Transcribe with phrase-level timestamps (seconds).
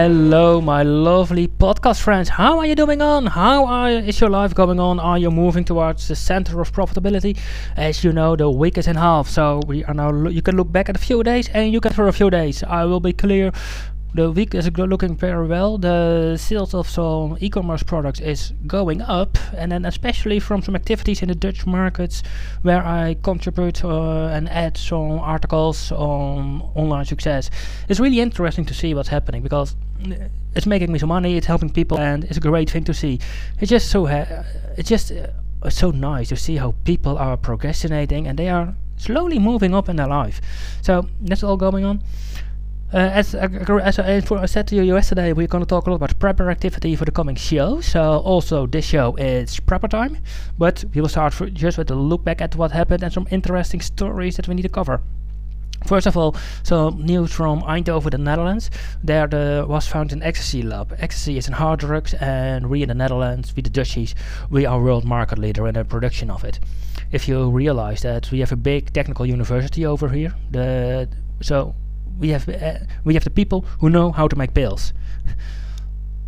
[0.00, 2.30] Hello, my lovely podcast friends.
[2.30, 3.26] How are you doing on?
[3.26, 4.98] How are, is your life going on?
[4.98, 7.36] Are you moving towards the center of profitability?
[7.76, 10.10] As you know, the week is in half, so we are now.
[10.26, 12.62] you can look back at a few days, and you can for a few days.
[12.62, 13.52] I will be clear
[14.12, 15.78] the week is looking very well.
[15.78, 21.22] The sales of some e-commerce products is going up, and then especially from some activities
[21.22, 22.22] in the Dutch markets
[22.62, 27.50] where I contribute uh, and add some articles on online success.
[27.88, 29.76] It's really interesting to see what's happening because
[30.54, 33.20] it's making me some money, it's helping people, and it's a great thing to see.
[33.60, 34.06] It's just so
[34.76, 39.38] it's just uh, so nice to see how people are procrastinating and they are slowly
[39.38, 40.40] moving up in their life.
[40.82, 42.02] So that's all going on.
[42.92, 43.46] Uh, as, uh,
[43.84, 46.50] as I, I, said to you yesterday, we're going to talk a lot about prepper
[46.50, 47.80] activity for the coming show.
[47.80, 50.18] So also this show is prepper time,
[50.58, 53.80] but we will start just with a look back at what happened and some interesting
[53.80, 55.00] stories that we need to cover.
[55.86, 58.72] First of all, some news from Eindhoven, the Netherlands.
[59.04, 60.92] There the, was found an ecstasy lab.
[60.98, 64.16] Ecstasy is in hard drugs, and we in the Netherlands, we the Dutchies,
[64.50, 66.58] we are world market leader in the production of it.
[67.12, 71.08] If you realize that we have a big technical university over here, the
[71.40, 71.76] so
[72.18, 74.92] we have uh, we have the people who know how to make pills.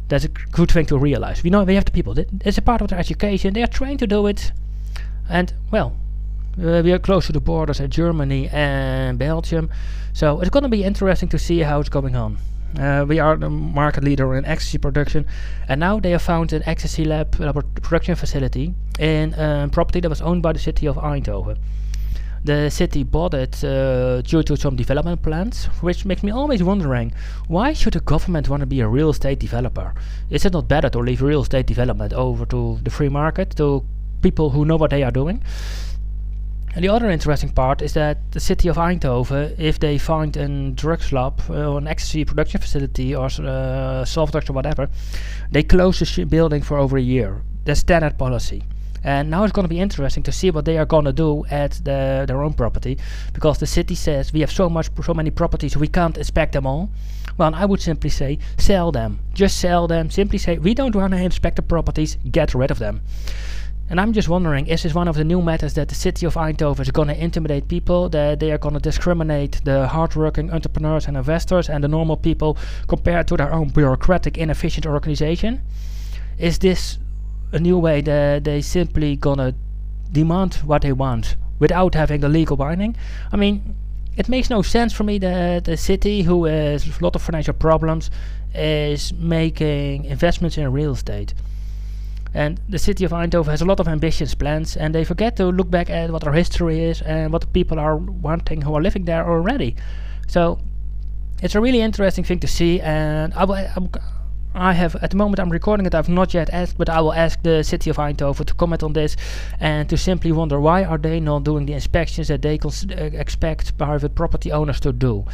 [0.09, 1.43] That's a good thing to realize.
[1.43, 2.15] We know we have the people.
[2.45, 3.55] It's a part of their education.
[3.55, 4.53] They are trained to do it,
[5.29, 5.97] and well,
[6.63, 9.71] uh, we are close to the borders at Germany and Belgium,
[10.13, 12.39] so it's going to be interesting to see how it's going on.
[12.79, 15.27] Uh, we are the market leader in ecstasy production,
[15.69, 20.09] and now they have found an ecstasy lab, lab production facility in a property that
[20.09, 21.59] was owned by the city of Eindhoven
[22.45, 27.13] the city bought it uh, due to some development plans, which makes me always wondering
[27.47, 29.95] why should the government want to be a real estate developer?
[30.31, 33.85] Is it not better to leave real estate development over to the free market, to
[34.23, 35.43] people who know what they are doing?
[36.75, 40.71] And the other interesting part is that the city of Eindhoven, if they find a
[40.71, 44.89] drugs lab uh, or an ecstasy production facility or uh, soft drugs or whatever,
[45.51, 47.43] they close the building for over a year.
[47.65, 48.65] That's standard policy.
[49.05, 51.45] And now it's going to be interesting to see what they are going to do
[51.51, 52.99] at the, their own property,
[53.33, 56.67] because the city says we have so much, so many properties, we can't inspect them
[56.67, 56.91] all.
[57.39, 59.19] Well, I would simply say sell them.
[59.35, 60.11] Just sell them.
[60.11, 62.17] Simply say we don't want to inspect the properties.
[62.31, 63.01] Get rid of them.
[63.91, 66.35] And I'm just wondering, is this one of the new methods that the city of
[66.35, 68.09] Eindhoven is going to intimidate people?
[68.09, 72.57] That they are going to discriminate the hardworking entrepreneurs and investors and the normal people
[72.87, 75.61] compared to their own bureaucratic, inefficient organization?
[76.39, 76.99] Is this
[77.53, 79.55] a new way that they simply gonna
[80.11, 82.97] demand what they want without having the legal binding.
[83.31, 83.77] I mean,
[84.17, 87.55] it makes no sense for me that the city, who has a lot of financial
[87.55, 88.11] problems,
[88.55, 91.35] is making investments in real estate.
[92.35, 95.47] And the city of Eindhoven has a lot of ambitious plans, and they forget to
[95.47, 98.83] look back at what our history is and what the people are wanting who are
[98.83, 99.77] living there already.
[100.29, 100.59] So
[101.43, 103.45] it's a really interesting thing to see, and I
[103.77, 103.91] I'm,
[104.55, 107.15] I have, at the moment I'm recording it, I've not yet asked, but I will
[107.15, 109.17] ask the city of Eindhoven to comment on this
[109.61, 113.79] and to simply wonder why are they not doing the inspections that they uh, expect
[113.79, 115.25] private property owners to do.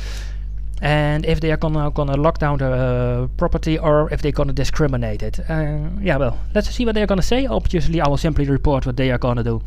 [0.81, 4.53] And if they are gonna gonna lock down the uh, property or if they're gonna
[4.53, 5.41] discriminate it.
[5.51, 7.47] Uh, yeah, well, let's see what they're gonna say.
[7.47, 9.61] Obviously, I will simply report what they are gonna do.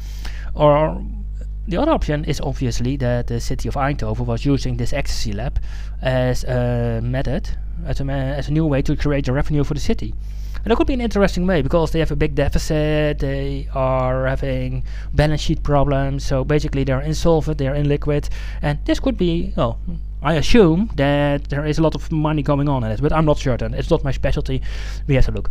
[0.55, 1.03] Or
[1.67, 5.59] the other option is obviously that the city of Eindhoven was using this ecstasy lab
[6.01, 7.49] as a method
[7.85, 10.13] as a, as a new way to create a revenue for the city.
[10.63, 14.27] And that could be an interesting way because they have a big deficit, they are
[14.27, 14.83] having
[15.13, 18.29] balance sheet problems, so basically they're insolvent, they're illiquid,
[18.61, 19.79] and this could be, well,
[20.21, 23.25] I assume that there is a lot of money going on in it, but I'm
[23.25, 23.73] not certain.
[23.73, 24.61] It's not my specialty.
[25.07, 25.49] We have to look.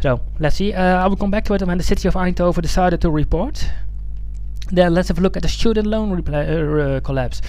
[0.00, 0.72] So let's see.
[0.72, 3.68] Uh, I will come back to it when the city of Eindhoven decided to report.
[4.70, 7.40] Then let's have a look at the student loan uh, collapse.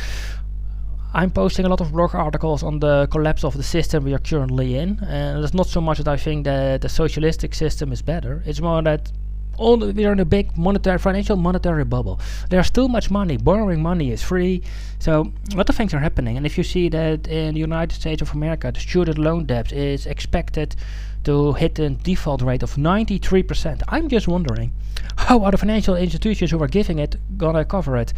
[1.13, 4.19] I'm posting a lot of blog articles on the collapse of the system we are
[4.19, 8.01] currently in, and it's not so much that I think that the socialistic system is
[8.01, 8.43] better.
[8.45, 9.11] It's more that
[9.57, 12.19] all the, we are in a big monetary, financial monetary bubble.
[12.49, 13.37] There's too much money.
[13.37, 14.61] Borrowing money is free.
[14.99, 16.37] So a lot of things are happening.
[16.37, 19.71] And if you see that in the United States of America, the student loan debt
[19.71, 20.75] is expected
[21.23, 23.81] to hit a default rate of 93%.
[23.89, 24.71] I'm just wondering
[25.17, 28.13] how are the financial institutions who are giving it gonna cover it?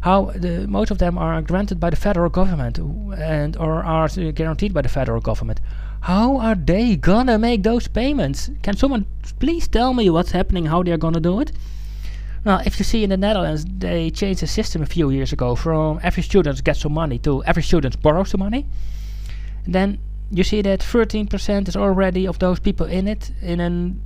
[0.00, 4.72] How the, most of them are granted by the federal government and or are guaranteed
[4.72, 5.60] by the federal government.
[6.00, 8.50] How are they gonna make those payments?
[8.62, 9.06] Can someone
[9.40, 10.66] please tell me what's happening?
[10.66, 11.52] How they're gonna do it?
[12.44, 15.54] Now, if you see in the Netherlands, they changed the system a few years ago
[15.54, 18.66] from every student gets some money to every student borrows some money.
[19.64, 19.98] And then
[20.34, 24.02] you see that 13% is already of those people in it in an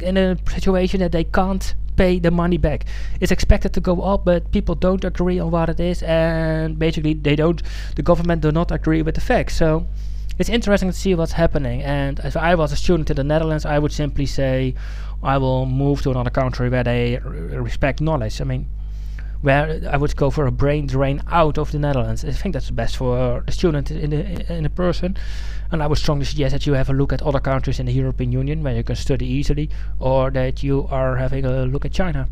[0.00, 2.86] in a situation that they can't pay the money back.
[3.20, 7.14] It's expected to go up, but people don't agree on what it is, and basically
[7.14, 7.62] they don't.
[7.94, 9.56] The government do not agree with the facts.
[9.56, 9.86] So
[10.38, 11.82] it's interesting to see what's happening.
[11.82, 14.74] And if I was a student in the Netherlands, I would simply say
[15.22, 18.40] I will move to another country where they respect knowledge.
[18.40, 18.66] I mean,
[19.42, 22.24] where I would go for a brain drain out of the Netherlands.
[22.24, 25.16] I think that's best for the student in the in the person.
[25.72, 27.92] And I would strongly suggest that you have a look at other countries in the
[27.92, 31.92] European Union where you can study easily, or that you are having a look at
[31.92, 32.28] China,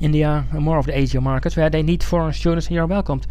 [0.00, 2.86] India, and more of the Asia markets where they need foreign students and you are
[2.86, 3.26] welcomed.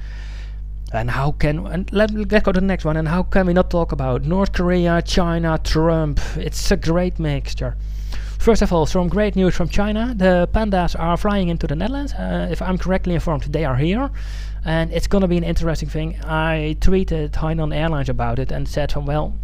[0.94, 2.97] And how can and let, let's go to the next one.
[2.97, 6.19] And how can we not talk about North Korea, China, Trump?
[6.35, 7.75] It's a great mixture.
[8.41, 10.15] First of all, some great news from China.
[10.17, 12.11] The pandas are flying into the Netherlands.
[12.13, 14.09] Uh, if I'm correctly informed, they are here.
[14.65, 16.19] And it's gonna be an interesting thing.
[16.23, 19.35] I tweeted Hainan Airlines about it and said well,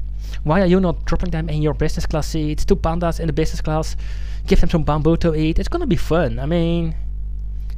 [0.44, 2.65] why are you not dropping them in your business class seats?
[2.65, 3.95] Two pandas in the business class.
[4.47, 5.59] Give them some bamboo to eat.
[5.59, 6.39] It's gonna be fun.
[6.39, 6.95] I mean,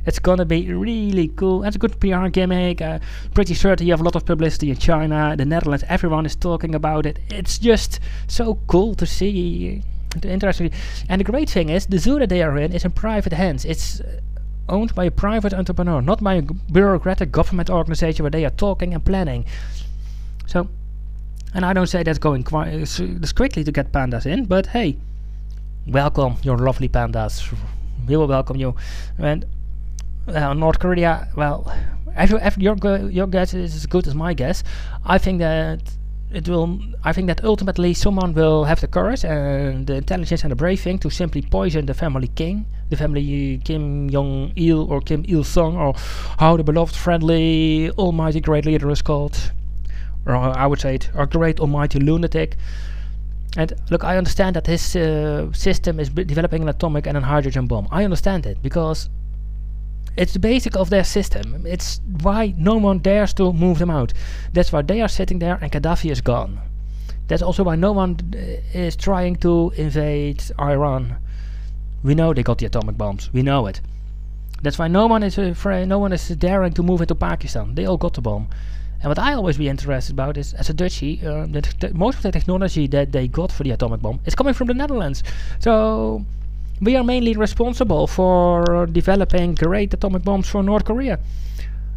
[0.05, 1.65] it's gonna be really cool.
[1.65, 2.81] It's a good PR gimmick.
[2.81, 2.99] Uh,
[3.33, 5.83] pretty certain you have a lot of publicity in China, the Netherlands.
[5.89, 7.19] Everyone is talking about it.
[7.29, 7.99] It's just
[8.29, 9.83] so cool to see.
[10.23, 10.71] Interesting.
[11.07, 13.63] And the great thing is, the zoo that they are in is in private hands.
[13.65, 14.19] It's uh,
[14.67, 18.93] owned by a private entrepreneur, not by a bureaucratic government organization where they are talking
[18.93, 19.45] and planning.
[20.47, 20.67] So,
[21.53, 24.97] and I don't say that's going quite uh, quickly to get pandas in, but hey,
[25.87, 27.53] welcome your lovely pandas.
[28.07, 28.75] We will welcome you.
[29.19, 29.45] And
[30.27, 31.71] uh, North Korea, well,
[32.17, 32.75] if, if your
[33.09, 34.63] your guess is as good as my guess,
[35.05, 35.81] I think that
[36.31, 36.79] it will.
[37.03, 40.79] I think that ultimately someone will have the courage and the intelligence and the brave
[40.79, 45.43] thing to simply poison the family king, the family Kim Jong Il or Kim Il
[45.43, 45.93] Sung or
[46.39, 49.51] how the beloved, friendly, almighty great leader is called,
[50.25, 52.57] or I would say it, great almighty lunatic.
[53.57, 57.65] And look, I understand that his uh, system is developing an atomic and a hydrogen
[57.65, 57.87] bomb.
[57.91, 59.09] I understand it because
[60.17, 61.65] it's the basic of their system.
[61.65, 64.13] It's why no one dares to move them out.
[64.53, 66.59] That's why they are sitting there and Gaddafi is gone.
[67.27, 71.17] That's also why no one uh, is trying to invade Iran.
[72.03, 73.31] We know they got the atomic bombs.
[73.31, 73.81] We know it.
[74.61, 75.87] That's why no one is afraid.
[75.87, 77.75] No one is daring to move into Pakistan.
[77.75, 78.49] They all got the bomb.
[79.01, 82.31] And what I always be interested about is, as a Dutchie, uh, most of the
[82.31, 85.23] technology that they got for the atomic bomb is coming from the Netherlands.
[85.59, 86.25] So
[86.81, 91.19] we are mainly responsible for developing great atomic bombs for North Korea.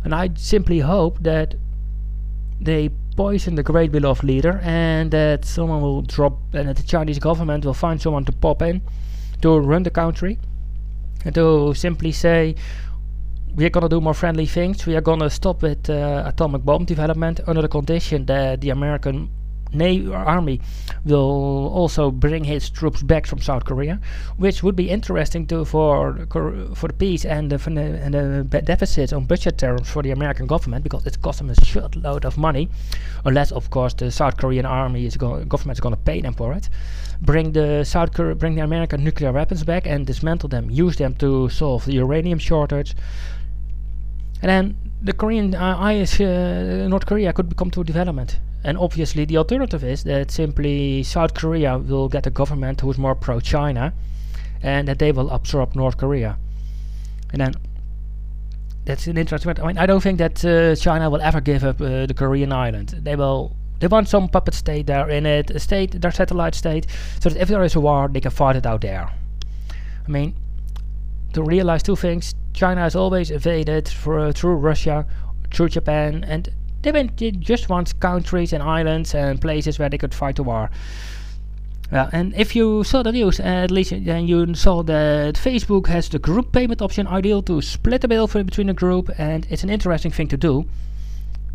[0.05, 1.55] And I simply hope that
[2.61, 7.19] they poison the great beloved leader and that someone will drop and that the Chinese
[7.19, 8.81] government will find someone to pop in
[9.43, 10.39] to run the country
[11.25, 12.55] and to simply say
[13.55, 14.87] we are gonna do more friendly things.
[14.87, 19.29] We are gonna stop with uh, atomic bomb development under the condition that the American
[19.73, 20.61] Navy uh, army
[21.05, 24.01] will also bring his troops back from South Korea,
[24.37, 26.27] which would be interesting to for
[26.75, 27.61] for the peace and the,
[28.05, 31.55] and the deficits on budget terms for the American government because it costs them a
[31.55, 32.69] shitload of money,
[33.25, 36.35] unless of course the South Korean army is going government is going to pay them
[36.35, 36.69] for it.
[37.21, 41.15] Bring the South Korea, bring the American nuclear weapons back and dismantle them, use them
[41.17, 42.95] to solve the uranium shortage,
[44.43, 48.41] and then the Korean uh, uh, North Korea could come to development.
[48.65, 52.99] And obviously, the alternative is that simply South Korea will get a government who is
[52.99, 53.93] more pro China
[54.63, 56.39] and that they will absorb North Korea.
[57.33, 57.55] And then
[58.85, 59.53] that's an interesting.
[59.61, 62.53] I mean, I don't think that uh, China will ever give up uh, the Korean
[62.53, 63.01] island.
[63.03, 63.57] They will.
[63.79, 66.87] They want some puppet state there in it, a state, their satellite state,
[67.19, 69.11] so that if there is a war, they can fight it out there.
[70.07, 70.35] I mean,
[71.33, 75.07] to realize two things: China has always invaded uh, through Russia,
[75.51, 76.49] through Japan, and
[76.83, 80.71] they went just want countries and islands and places where they could fight a war.
[81.93, 85.89] Well, and if you saw the news, uh, at least then you saw that Facebook
[85.89, 89.47] has the group payment option ideal to split the bill for, between the group, and
[89.51, 90.65] it's an interesting thing to do.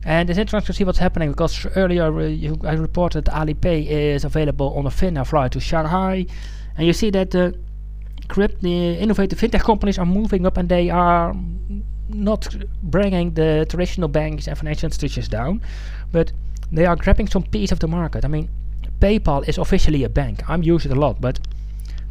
[0.06, 4.74] And it's interesting to see what's happening because earlier uh, I reported Alipay is available
[4.78, 6.28] on a Finnair flight to Shanghai,
[6.78, 7.58] and you see that the,
[8.28, 11.36] crypt, the innovative fintech companies are moving up and they are
[12.10, 12.48] not
[12.84, 15.62] bringing the traditional banks and financial institutions down,
[16.12, 16.32] but
[16.72, 18.26] they are grabbing some piece of the market.
[18.26, 18.50] I mean,
[19.00, 20.42] PayPal is officially a bank.
[20.50, 21.40] I'm using it a lot, but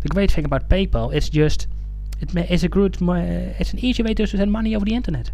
[0.02, 1.66] the great thing about PayPal is just
[2.20, 5.30] it is a good, it's an easy way to send money over the internet,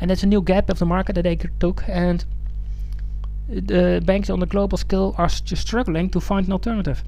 [0.00, 2.24] and it's a new gap of the market that they took, and
[3.48, 7.02] the banks on the global scale are just struggling to find an alternative.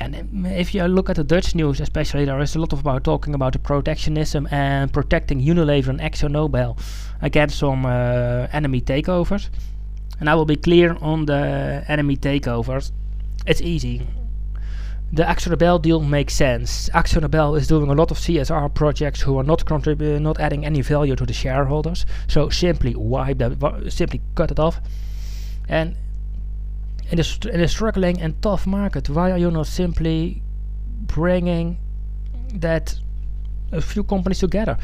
[0.00, 3.34] And if you look at the Dutch news, especially, there is a lot about talking
[3.34, 6.78] about the protectionism and protecting Unilever and ExxonMobil
[7.20, 9.48] against some uh, enemy takeovers.
[10.20, 12.92] And I will be clear on the enemy takeovers.
[13.46, 14.06] It's easy.
[15.10, 16.90] The AkzoNobel deal makes sense.
[16.90, 20.82] AkzoNobel is doing a lot of CSR projects who are not contributing, not adding any
[20.82, 22.04] value to the shareholders.
[22.26, 24.80] So simply wipe that, simply cut it off.
[25.66, 25.96] And
[27.10, 30.42] in a, in a struggling and tough market, why are you not simply
[31.06, 31.78] bringing
[32.54, 32.94] that
[33.72, 34.76] a few companies together?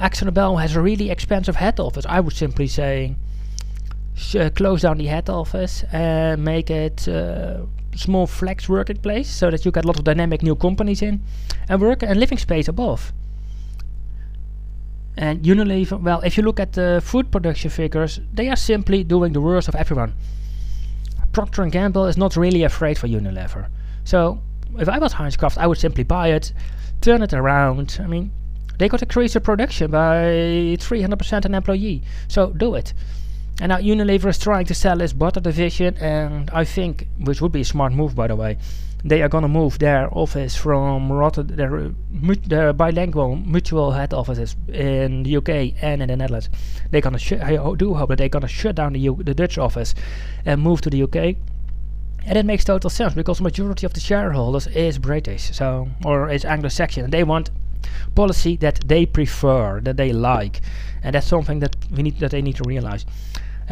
[0.00, 2.06] AkzoNobel has a really expensive head office.
[2.08, 3.16] I would simply say
[4.38, 7.62] uh, close down the head office and make it uh,
[7.96, 11.20] small flex working place so that you get a lot of dynamic new companies in
[11.68, 13.12] and work and living space above.
[15.16, 19.32] And Unilever, well, if you look at the food production figures, they are simply doing
[19.34, 20.14] the worst of everyone.
[21.32, 23.66] Procter & Gamble is not really afraid for Unilever.
[24.04, 24.40] So,
[24.78, 26.52] if I was Heinz Kraft, I would simply buy it,
[27.00, 27.98] turn it around.
[28.02, 28.32] I mean,
[28.78, 32.02] they got to increase the production by 300% an employee.
[32.28, 32.92] So, do it.
[33.60, 37.52] And now Unilever is trying to sell its butter division, and I think, which would
[37.52, 38.58] be a smart move by the way,
[39.04, 41.90] they are gonna move their office from Rotterdam, their,
[42.46, 46.48] their bilingual mutual head offices in the UK and in the Netherlands.
[46.90, 47.18] They're gonna.
[47.42, 49.94] I do hope that they're gonna shut down the, U the Dutch office
[50.44, 51.36] and move to the UK.
[52.24, 56.30] And it makes total sense because the majority of the shareholders is British, so or
[56.30, 57.50] is Anglo-Saxon, and they want
[58.14, 60.60] policy that they prefer, that they like,
[61.02, 63.04] and that's something that we need that they need to realize.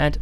[0.01, 0.19] And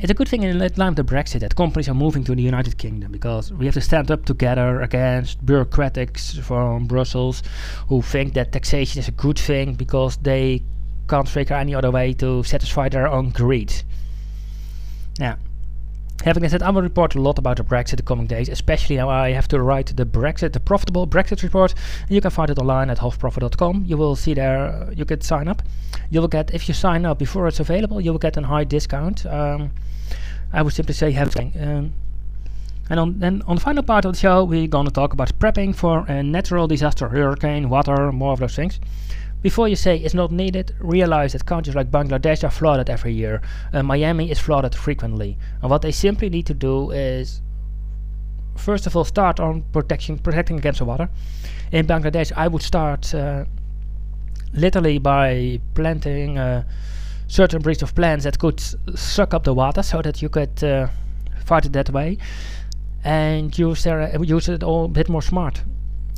[0.00, 2.34] it's a good thing in the time of the Brexit that companies are moving to
[2.34, 7.44] the United Kingdom because we have to stand up together against bureaucrats from Brussels
[7.88, 10.64] who think that taxation is a good thing because they
[11.08, 13.72] can't figure any other way to satisfy their own greed.
[15.20, 15.36] Now,
[16.24, 19.08] Having said, I will report a lot about the Brexit the coming days, especially now
[19.08, 21.74] I have to write the Brexit, the profitable Brexit report.
[22.08, 23.84] You can find it online at halfprofit.com.
[23.86, 25.62] You will see there, you can sign up.
[26.10, 28.64] You will get, if you sign up before it's available, you will get a high
[28.64, 29.24] discount.
[29.26, 29.70] Um,
[30.52, 31.92] I would simply say have um,
[32.88, 35.36] and on, then on the final part of the show, we're going to talk about
[35.38, 38.78] prepping for a natural disaster, hurricane, water, more of those things.
[39.46, 43.40] Before you say it's not needed, realize that countries like Bangladesh are flooded every year.
[43.72, 45.38] Uh, Miami is flooded frequently.
[45.62, 47.42] And what they simply need to do is,
[48.56, 51.08] first of all, start on protection, protecting against the water.
[51.70, 53.44] In Bangladesh, I would start uh,
[54.52, 56.64] literally by planting uh,
[57.28, 58.60] certain breeds of plants that could
[58.96, 60.88] suck up the water so that you could uh,
[61.44, 62.18] fight it that way
[63.04, 65.62] and use, their, use it all a bit more smart.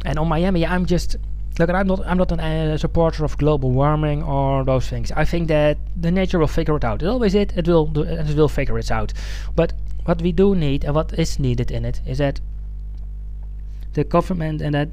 [0.07, 1.17] And on Miami, I'm just
[1.59, 5.11] Look, I'm not I'm not a uh, supporter of global warming or those things.
[5.13, 7.03] I think that the nature will figure it out.
[7.03, 7.53] It always it.
[7.57, 9.13] It will do, it will figure it out.
[9.57, 9.73] But
[10.05, 12.41] what we do need and what is needed in it is that
[13.95, 14.89] the government and that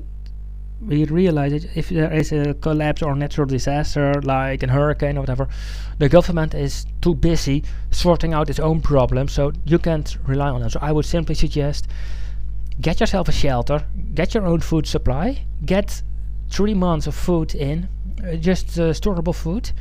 [0.81, 5.21] we realize that if there is a collapse or natural disaster like a hurricane or
[5.21, 5.47] whatever,
[5.99, 10.61] the government is too busy sorting out its own problems, so you can't rely on
[10.61, 10.69] them.
[10.69, 11.87] So I would simply suggest
[12.81, 16.01] get yourself a shelter, get your own food supply, get
[16.49, 17.89] three months of food in,
[18.23, 19.71] uh, just uh, storable food,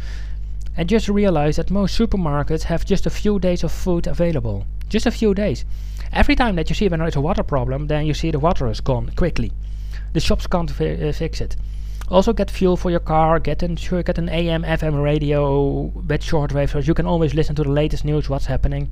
[0.76, 4.66] and just realize that most supermarkets have just a few days of food available.
[4.88, 5.64] Just a few days.
[6.12, 8.38] Every time that you see when there is a water problem, then you see the
[8.38, 9.52] water is gone quickly.
[10.12, 11.56] The shops can't fi uh, fix it.
[12.08, 16.20] Also get fuel for your car, get an, sure, get an AM, FM radio with
[16.22, 18.90] shortwave so you can always listen to the latest news, what's happening.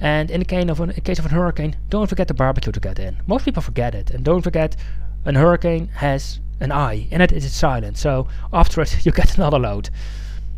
[0.00, 2.72] And in the case of, an, in case of a hurricane, don't forget the barbecue
[2.72, 3.16] to get in.
[3.26, 4.10] Most people forget it.
[4.10, 4.76] And don't forget,
[5.24, 7.96] a hurricane has an eye, and it is silent.
[7.98, 9.90] So after it, you get another load.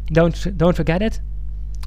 [0.07, 1.21] Don't don't forget it,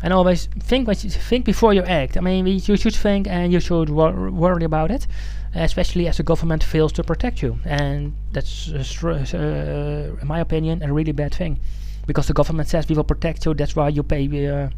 [0.04, 2.18] and always think what you think before you act.
[2.18, 5.08] I mean, you should think and you should wor worry about it,
[5.56, 10.94] especially as the government fails to protect you, and that's, uh, in my opinion, a
[10.94, 11.60] really bad thing,
[12.06, 13.54] because the government says we will protect you.
[13.54, 14.48] That's why you pay.
[14.48, 14.70] Uh,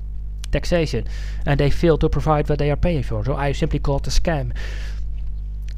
[0.51, 1.07] taxation
[1.45, 4.07] and they fail to provide what they are paying for so I simply call it
[4.07, 4.51] a scam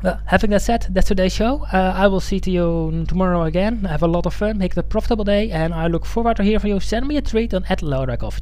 [0.04, 1.66] well, having that said, that's today's show.
[1.72, 3.86] Uh, I will see to you tomorrow again.
[3.86, 6.44] Have a lot of fun, make it a profitable day, and I look forward to
[6.44, 6.80] hear from you.
[6.82, 7.82] Send me a tweet on at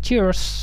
[0.02, 0.60] Cheers!